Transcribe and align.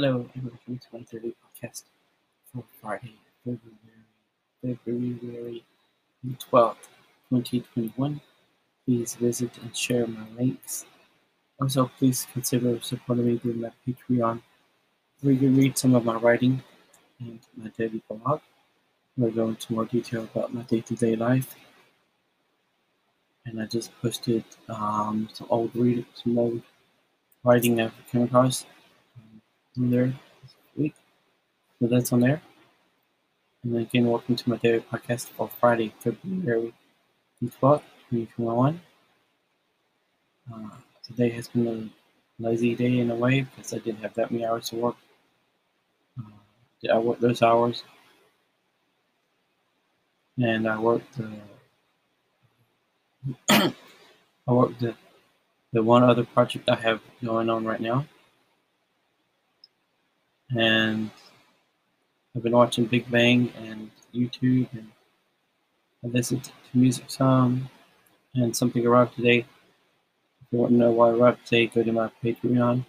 Hello, 0.00 0.30
and 0.32 0.44
welcome 0.44 0.78
to 0.78 0.86
my 0.92 1.00
daily 1.10 1.34
podcast 1.42 1.82
for 2.54 2.62
Friday, 2.80 3.16
February, 3.44 3.64
February 4.62 5.64
12th, 6.24 6.86
2021. 7.30 8.20
Please 8.84 9.16
visit 9.16 9.50
and 9.60 9.76
share 9.76 10.06
my 10.06 10.22
links. 10.38 10.86
Also, 11.60 11.90
please 11.98 12.28
consider 12.32 12.80
supporting 12.80 13.26
me 13.26 13.38
through 13.38 13.54
my 13.54 13.72
Patreon, 13.84 14.40
where 15.20 15.32
you 15.32 15.40
can 15.40 15.56
read 15.56 15.76
some 15.76 15.96
of 15.96 16.04
my 16.04 16.14
writing 16.14 16.62
and 17.18 17.40
my 17.56 17.68
daily 17.76 18.00
blog. 18.08 18.40
We'll 19.16 19.32
go 19.32 19.48
into 19.48 19.72
more 19.72 19.86
detail 19.86 20.22
about 20.32 20.54
my 20.54 20.62
day-to-day 20.62 21.16
life. 21.16 21.56
And 23.46 23.60
I 23.60 23.66
just 23.66 23.90
posted 24.00 24.44
um, 24.68 25.28
some 25.32 25.48
old 25.50 25.74
read, 25.74 26.06
some 26.14 26.38
old 26.38 26.62
writing 27.42 27.80
I've 27.80 27.92
come 28.12 28.22
across 28.22 28.64
in 29.78 29.90
there 29.90 30.06
this 30.42 30.54
week. 30.76 30.94
So 31.78 31.86
that's 31.86 32.12
on 32.12 32.20
there. 32.20 32.42
And 33.62 33.76
again, 33.76 34.06
welcome 34.06 34.36
to 34.36 34.50
my 34.50 34.56
daily 34.56 34.80
podcast 34.80 35.28
for 35.28 35.48
Friday, 35.60 35.94
February 36.00 36.74
12th, 37.42 37.82
2021. 38.10 38.80
Uh, 40.52 40.56
today 41.06 41.30
has 41.30 41.48
been 41.48 41.66
a 41.68 42.42
lazy 42.42 42.74
day 42.74 42.98
in 42.98 43.10
a 43.10 43.14
way 43.14 43.42
because 43.42 43.72
I 43.72 43.78
didn't 43.78 44.02
have 44.02 44.14
that 44.14 44.30
many 44.30 44.44
hours 44.44 44.70
to 44.70 44.76
work. 44.76 44.96
Uh, 46.18 46.92
I 46.92 46.98
worked 46.98 47.20
those 47.20 47.42
hours. 47.42 47.84
And 50.38 50.68
I 50.68 50.78
worked 50.78 51.20
uh, 51.20 51.26
I 54.48 54.52
worked 54.52 54.80
the, 54.80 54.94
the 55.72 55.82
one 55.82 56.02
other 56.02 56.24
project 56.24 56.68
I 56.68 56.76
have 56.76 57.00
going 57.22 57.50
on 57.50 57.64
right 57.64 57.80
now 57.80 58.06
and 60.56 61.10
I've 62.34 62.42
been 62.42 62.52
watching 62.52 62.86
Big 62.86 63.10
Bang 63.10 63.52
and 63.58 63.90
YouTube, 64.14 64.68
and 64.72 64.88
I 66.04 66.08
listened 66.08 66.44
to 66.44 66.52
music 66.72 67.04
some, 67.08 67.68
and 68.34 68.56
something 68.56 68.86
arrived 68.86 69.16
today. 69.16 69.38
If 69.38 70.52
you 70.52 70.58
want 70.58 70.72
to 70.72 70.78
know 70.78 70.90
why 70.92 71.10
arrived 71.10 71.44
today, 71.44 71.66
go 71.66 71.82
to 71.82 71.92
my 71.92 72.10
Patreon. 72.22 72.84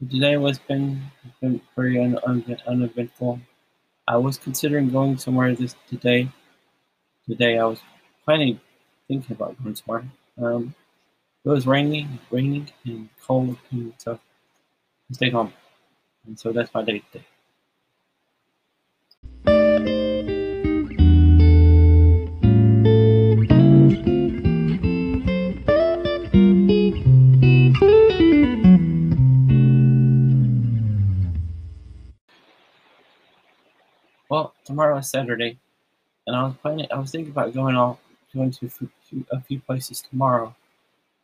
But 0.00 0.10
today 0.10 0.36
was 0.36 0.58
been 0.58 1.00
been 1.40 1.60
very 1.76 2.02
un, 2.02 2.18
un, 2.26 2.56
uneventful. 2.66 3.40
I 4.08 4.16
was 4.16 4.36
considering 4.36 4.90
going 4.90 5.16
somewhere 5.16 5.54
this 5.54 5.76
today. 5.88 6.28
Today 7.28 7.58
I 7.58 7.64
was 7.64 7.80
planning, 8.24 8.60
thinking 9.08 9.36
about 9.36 9.62
going 9.62 9.76
somewhere. 9.76 10.04
Um, 10.36 10.74
it 11.44 11.48
was 11.48 11.66
rainy, 11.66 12.08
raining 12.30 12.68
and 12.84 13.08
cold, 13.20 13.56
and 13.70 13.94
I 14.06 14.18
stayed 15.12 15.32
home. 15.32 15.52
And 16.26 16.38
so 16.38 16.52
that's 16.52 16.72
my 16.72 16.82
day 16.82 17.02
today. 17.12 17.24
Well, 34.28 34.54
tomorrow 34.64 34.96
is 34.98 35.10
Saturday, 35.10 35.58
and 36.26 36.36
I 36.36 36.44
was 36.44 36.54
planning. 36.62 36.86
I 36.90 36.98
was 36.98 37.10
thinking 37.10 37.32
about 37.32 37.52
going 37.52 37.76
off, 37.76 37.98
going 38.32 38.50
to 38.52 38.66
a 38.66 38.68
few, 38.68 38.90
a 39.30 39.40
few 39.40 39.60
places 39.60 40.00
tomorrow 40.00 40.54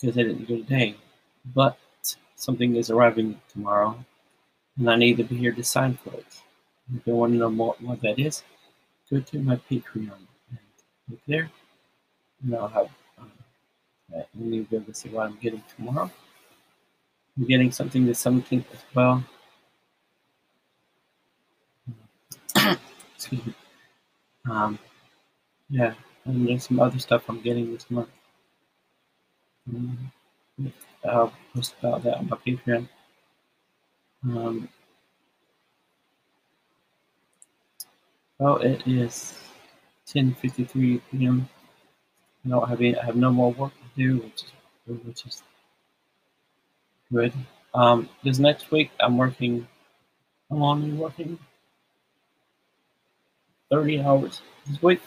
because 0.00 0.16
I 0.16 0.22
didn't 0.22 0.46
go 0.46 0.58
today. 0.58 0.96
But 1.54 1.78
something 2.36 2.76
is 2.76 2.90
arriving 2.90 3.40
tomorrow 3.48 4.04
and 4.78 4.90
I 4.90 4.96
need 4.96 5.16
to 5.18 5.24
be 5.24 5.36
here 5.36 5.52
to 5.52 5.64
sign 5.64 5.98
for 6.02 6.14
it. 6.14 6.42
If 6.94 7.06
you 7.06 7.14
want 7.14 7.32
to 7.32 7.38
know 7.38 7.50
more 7.50 7.76
what 7.80 8.00
that 8.02 8.18
is, 8.18 8.42
go 9.10 9.20
to 9.20 9.38
my 9.38 9.56
Patreon 9.70 10.10
and 10.50 10.58
look 11.08 11.20
there, 11.26 11.50
and 12.42 12.54
I'll 12.54 12.68
have 12.68 12.88
um, 13.18 13.30
and 14.14 14.54
you'll 14.54 14.64
be 14.64 14.76
able 14.76 14.86
to 14.86 14.94
see 14.94 15.08
what 15.08 15.26
I'm 15.26 15.38
getting 15.40 15.62
tomorrow. 15.76 16.10
I'm 17.36 17.46
getting 17.46 17.72
something 17.72 18.04
the 18.04 18.12
17th 18.12 18.64
as 18.72 18.84
well. 18.94 19.24
Excuse 23.16 23.46
me. 23.46 23.54
Um, 24.50 24.78
yeah, 25.70 25.94
and 26.24 26.48
there's 26.48 26.66
some 26.66 26.80
other 26.80 26.98
stuff 26.98 27.24
I'm 27.28 27.40
getting 27.40 27.72
this 27.72 27.90
month. 27.90 28.10
Um, 29.68 30.12
I'll 31.04 31.32
post 31.54 31.74
about 31.80 32.02
that 32.02 32.18
on 32.18 32.28
my 32.28 32.36
Patreon. 32.36 32.88
Um, 34.24 34.68
well, 38.38 38.56
it 38.58 38.86
is 38.86 39.38
10:53 40.06 41.00
p.m. 41.10 41.48
I 42.44 42.48
don't 42.48 42.68
have 42.68 42.80
any, 42.80 42.96
I 42.96 43.04
have 43.04 43.16
no 43.16 43.30
more 43.30 43.52
work 43.52 43.72
to 43.72 43.88
do, 43.96 44.18
which 44.18 44.42
is 44.44 44.52
which 45.04 45.26
is 45.26 45.42
good. 47.12 47.32
Um, 47.74 48.08
this 48.22 48.38
next 48.38 48.70
week 48.70 48.90
I'm 49.00 49.16
working. 49.18 49.66
I'm 50.50 50.62
only 50.62 50.92
working 50.92 51.38
30 53.70 54.02
hours 54.02 54.42
this 54.66 54.82
week. 54.82 55.00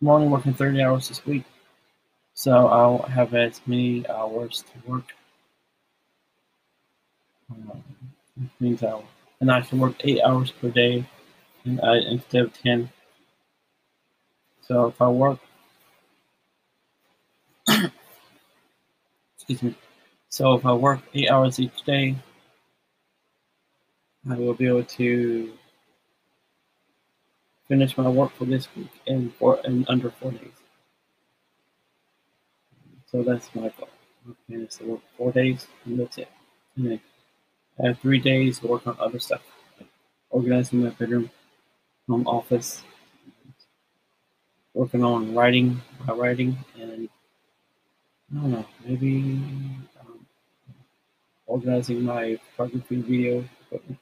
I'm 0.00 0.08
only 0.08 0.28
working 0.28 0.54
30 0.54 0.82
hours 0.82 1.08
this 1.08 1.24
week, 1.26 1.44
so 2.34 2.68
I'll 2.68 3.02
have 3.08 3.34
as 3.34 3.60
many 3.66 4.06
hours 4.08 4.62
to 4.62 4.90
work 4.90 5.14
um, 7.50 7.82
means 8.60 8.82
I 8.82 9.00
and 9.40 9.50
I 9.50 9.60
can 9.60 9.78
work 9.78 9.94
eight 10.00 10.20
hours 10.22 10.50
per 10.50 10.70
day 10.70 11.04
and 11.64 11.80
I, 11.80 11.96
instead 11.96 12.42
of 12.42 12.62
ten. 12.62 12.90
So 14.62 14.86
if 14.86 15.00
I 15.00 15.08
work, 15.08 15.38
excuse 19.36 19.62
me. 19.62 19.74
So 20.28 20.54
if 20.54 20.66
I 20.66 20.72
work 20.72 21.00
eight 21.14 21.30
hours 21.30 21.60
each 21.60 21.82
day, 21.84 22.16
I 24.28 24.34
will 24.34 24.54
be 24.54 24.66
able 24.66 24.84
to 24.84 25.52
finish 27.68 27.96
my 27.96 28.08
work 28.08 28.32
for 28.32 28.44
this 28.44 28.68
week 28.76 28.90
in 29.06 29.30
four 29.30 29.60
in 29.64 29.84
under 29.88 30.10
four 30.10 30.32
days. 30.32 30.52
So 33.10 33.22
that's 33.22 33.54
my 33.54 33.72
goal. 33.78 33.88
Okay, 34.50 34.66
so 34.68 34.84
work 34.84 35.00
four 35.16 35.32
days 35.32 35.66
and 35.84 36.00
that's 36.00 36.18
it. 36.18 36.28
And 36.76 37.00
I 37.78 37.88
have 37.88 37.98
three 37.98 38.18
days 38.20 38.58
to 38.60 38.66
work 38.68 38.86
on 38.86 38.96
other 38.98 39.18
stuff, 39.18 39.42
like 39.78 39.88
organizing 40.30 40.82
my 40.82 40.90
bedroom, 40.90 41.30
home 42.08 42.26
office, 42.26 42.82
working 44.72 45.04
on 45.04 45.34
writing, 45.34 45.82
my 46.06 46.14
writing, 46.14 46.56
and 46.80 47.08
I 48.32 48.40
don't 48.40 48.50
know, 48.50 48.66
maybe 48.84 49.40
um, 50.00 50.26
organizing 51.46 52.02
my 52.02 52.38
photography 52.56 52.96
video 53.02 53.44
equipment, 53.66 53.98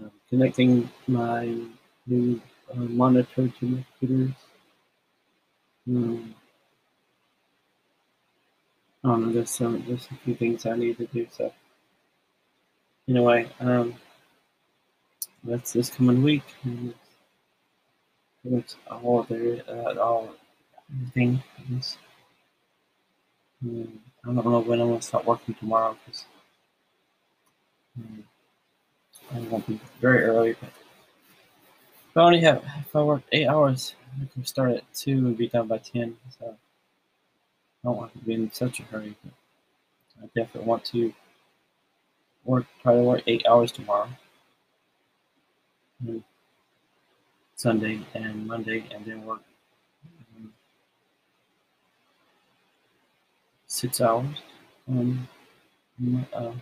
uh, 0.00 0.08
connecting 0.28 0.88
my 1.08 1.52
new 2.06 2.40
uh, 2.72 2.76
monitor 2.76 3.48
to 3.48 3.66
my 3.66 3.84
computers. 3.98 4.34
Um, 5.88 6.34
I 9.02 9.08
don't 9.08 9.26
know, 9.26 9.32
there's 9.32 9.50
some, 9.50 9.84
there's 9.86 10.06
a 10.10 10.14
few 10.24 10.36
things 10.36 10.64
I 10.64 10.76
need 10.76 10.96
to 10.98 11.06
do, 11.06 11.26
so 11.30 11.52
anyway, 13.10 13.50
um, 13.60 13.94
that's 15.44 15.72
this 15.72 15.90
coming 15.90 16.22
week. 16.22 16.44
And 16.64 16.94
that's 18.44 18.76
all 18.90 19.24
there, 19.24 19.62
uh, 19.68 19.98
all 19.98 20.30
everything. 20.92 21.42
Um, 23.62 24.00
I 24.24 24.32
don't 24.32 24.44
know 24.44 24.60
when 24.60 24.80
I'm 24.80 24.88
gonna 24.88 25.02
start 25.02 25.26
working 25.26 25.54
tomorrow 25.54 25.96
because 26.04 26.24
um, 27.98 28.24
I 29.34 29.40
won't 29.40 29.66
be 29.66 29.80
very 30.00 30.22
early. 30.24 30.56
But 30.60 30.70
if 32.10 32.16
I 32.16 32.20
only 32.20 32.40
have 32.40 32.64
if 32.78 32.96
I 32.96 33.02
work 33.02 33.22
eight 33.32 33.48
hours, 33.48 33.94
I 34.20 34.26
can 34.32 34.44
start 34.44 34.72
at 34.72 34.94
two 34.94 35.18
and 35.18 35.36
be 35.36 35.48
done 35.48 35.66
by 35.66 35.78
ten. 35.78 36.16
So 36.38 36.46
I 36.46 36.54
don't 37.84 37.96
want 37.96 38.12
to 38.12 38.18
be 38.18 38.34
in 38.34 38.50
such 38.52 38.80
a 38.80 38.84
hurry. 38.84 39.16
But 39.24 39.32
I 40.22 40.26
definitely 40.40 40.68
want 40.68 40.84
to 40.86 41.12
work 42.50 42.66
try 42.82 42.94
to 42.94 43.02
work 43.02 43.22
eight 43.26 43.46
hours 43.48 43.70
tomorrow. 43.70 44.08
And 46.00 46.24
Sunday 47.54 48.00
and 48.14 48.46
Monday 48.46 48.84
and 48.92 49.04
then 49.04 49.24
work 49.24 49.42
um, 50.36 50.52
six 53.66 54.00
hours 54.00 54.36
on 54.88 55.28
uh, 56.34 56.52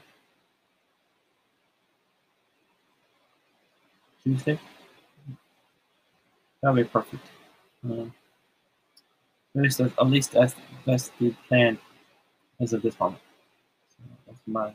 Tuesday. 4.22 4.58
That'll 6.60 6.76
be 6.76 6.84
perfect. 6.84 7.24
Um, 7.84 8.12
at 9.56 9.62
least, 9.62 9.80
at 9.80 10.06
least 10.06 10.32
that's 10.32 10.54
that's 10.84 11.10
the 11.20 11.34
plan 11.48 11.78
as 12.60 12.72
of 12.72 12.82
this 12.82 12.98
moment. 12.98 13.22
That's 14.26 14.40
my. 14.46 14.74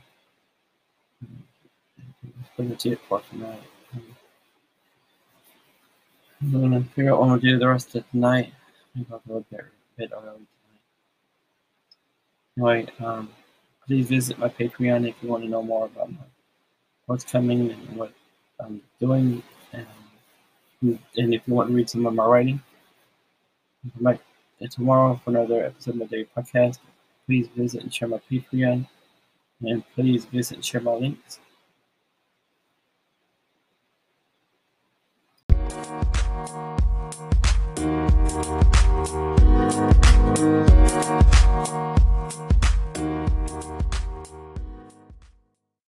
Pretty 2.56 2.70
much 2.70 2.86
it 2.86 3.00
for 3.08 3.22
tonight. 3.30 3.62
I'm 6.42 6.62
gonna 6.62 6.84
figure 6.84 7.12
out 7.12 7.20
what 7.20 7.25
I'm 7.25 7.30
gonna 7.31 7.42
do 7.42 7.58
the 7.58 7.68
rest 7.68 7.96
of 7.96 8.04
the 8.12 8.18
night. 8.18 8.54
I'll 9.12 9.22
go 9.28 9.38
a 9.38 9.42
bit, 9.42 9.66
bit 9.98 10.12
early 10.14 10.25
tonight. 10.25 10.48
Anyway, 12.58 12.88
um, 13.00 13.30
please 13.88 14.08
visit 14.08 14.38
my 14.38 14.50
Patreon 14.50 15.08
if 15.08 15.16
you 15.22 15.30
want 15.30 15.44
to 15.44 15.50
know 15.50 15.64
more 15.64 15.86
about 15.86 16.12
my, 16.12 16.18
what's 17.06 17.24
coming 17.24 17.72
and 17.72 17.98
what 17.98 18.14
I'm 18.60 18.81
doing, 19.00 19.42
and, 19.72 19.88
and 20.81 21.34
if 21.34 21.42
you 21.48 21.54
want 21.54 21.70
to 21.70 21.75
read 21.75 21.90
some 21.90 22.06
of 22.06 22.14
my 22.14 22.25
writing. 22.25 22.62
My, 24.00 24.20
tomorrow 24.70 25.20
for 25.24 25.31
another 25.31 25.66
episode 25.66 25.96
of 25.96 26.00
my 26.02 26.06
daily 26.06 26.30
podcast. 26.36 26.80
Please 27.25 27.48
visit 27.56 27.84
and 27.84 27.94
share 27.94 28.08
my 28.08 28.20
Patreon, 28.31 28.88
and 29.63 29.83
please 29.95 30.25
visit 30.25 30.63
share 30.63 30.81
my 30.81 30.94
links. 30.94 31.39